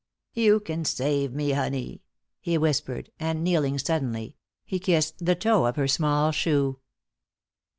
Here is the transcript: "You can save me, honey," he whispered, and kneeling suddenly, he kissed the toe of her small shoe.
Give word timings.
"You 0.33 0.59
can 0.59 0.83
save 0.83 1.31
me, 1.31 1.51
honey," 1.51 2.01
he 2.39 2.57
whispered, 2.57 3.11
and 3.19 3.43
kneeling 3.43 3.77
suddenly, 3.77 4.35
he 4.65 4.79
kissed 4.79 5.23
the 5.23 5.35
toe 5.35 5.67
of 5.67 5.75
her 5.75 5.87
small 5.87 6.31
shoe. 6.31 6.79